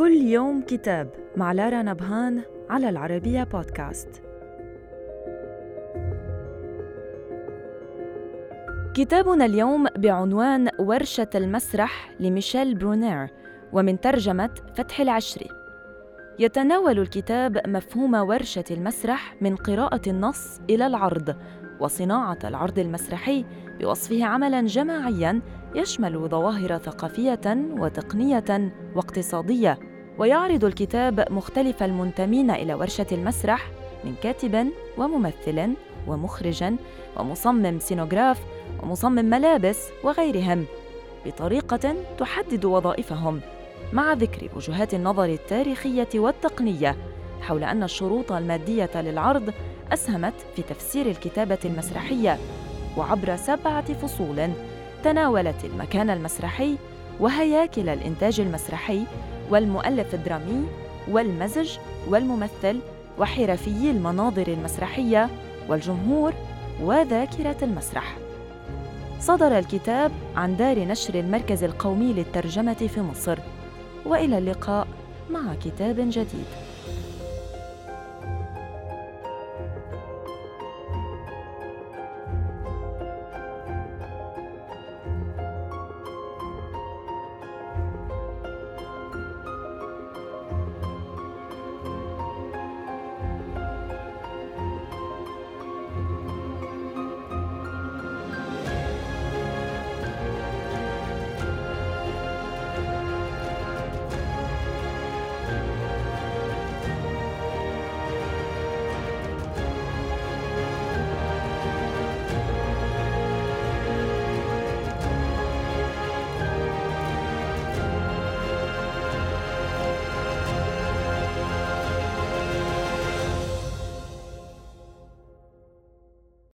كل 0.00 0.12
يوم 0.12 0.62
كتاب 0.62 1.08
مع 1.36 1.52
لارا 1.52 1.82
نبهان 1.82 2.42
على 2.70 2.88
العربية 2.88 3.44
بودكاست. 3.44 4.22
كتابنا 8.94 9.44
اليوم 9.44 9.86
بعنوان 9.96 10.68
ورشة 10.78 11.28
المسرح 11.34 12.12
لميشيل 12.20 12.74
برونير 12.74 13.28
ومن 13.72 14.00
ترجمة 14.00 14.50
فتح 14.74 15.00
العشري. 15.00 15.48
يتناول 16.38 16.98
الكتاب 16.98 17.60
مفهوم 17.66 18.14
ورشة 18.14 18.64
المسرح 18.70 19.36
من 19.40 19.56
قراءة 19.56 20.10
النص 20.10 20.60
إلى 20.70 20.86
العرض 20.86 21.36
وصناعة 21.80 22.38
العرض 22.44 22.78
المسرحي 22.78 23.44
بوصفه 23.80 24.24
عملاً 24.24 24.66
جماعياً 24.66 25.40
يشمل 25.74 26.28
ظواهر 26.28 26.78
ثقافية 26.78 27.40
وتقنية 27.78 28.72
واقتصادية. 28.96 29.89
ويعرض 30.18 30.64
الكتاب 30.64 31.32
مختلف 31.32 31.82
المنتمين 31.82 32.50
إلى 32.50 32.74
ورشة 32.74 33.06
المسرح 33.12 33.70
من 34.04 34.14
كاتب 34.22 34.68
وممثل 34.98 35.74
ومخرج 36.06 36.64
ومصمم 37.16 37.78
سينوغراف 37.78 38.38
ومصمم 38.82 39.24
ملابس 39.24 39.78
وغيرهم 40.04 40.64
بطريقة 41.26 41.94
تحدد 42.18 42.64
وظائفهم 42.64 43.40
مع 43.92 44.12
ذكر 44.12 44.48
وجهات 44.56 44.94
النظر 44.94 45.24
التاريخية 45.24 46.08
والتقنية 46.14 46.96
حول 47.42 47.64
أن 47.64 47.82
الشروط 47.82 48.32
المادية 48.32 48.90
للعرض 48.94 49.52
أسهمت 49.92 50.34
في 50.56 50.62
تفسير 50.62 51.06
الكتابة 51.06 51.58
المسرحية 51.64 52.38
وعبر 52.96 53.36
سبعة 53.36 53.92
فصول 53.94 54.50
تناولت 55.04 55.64
المكان 55.64 56.10
المسرحي 56.10 56.76
وهياكل 57.20 57.88
الإنتاج 57.88 58.40
المسرحي 58.40 59.04
والمؤلف 59.50 60.14
الدرامي 60.14 60.66
والمزج 61.08 61.78
والممثل 62.08 62.80
وحرفيي 63.18 63.90
المناظر 63.90 64.48
المسرحية 64.48 65.30
والجمهور 65.68 66.32
وذاكرة 66.82 67.56
المسرح. 67.62 68.16
صدر 69.20 69.58
الكتاب 69.58 70.12
عن 70.36 70.56
دار 70.56 70.78
نشر 70.78 71.14
المركز 71.14 71.64
القومي 71.64 72.12
للترجمة 72.12 72.74
في 72.74 73.00
مصر. 73.00 73.38
وإلى 74.06 74.38
اللقاء 74.38 74.86
مع 75.30 75.54
كتاب 75.64 75.96
جديد 75.98 76.46